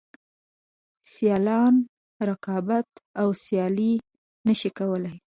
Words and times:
سیالان 1.11 1.75
رقابت 2.29 2.89
او 3.21 3.27
سیالي 3.43 3.93
نشي 4.47 4.69
کولای. 4.77 5.17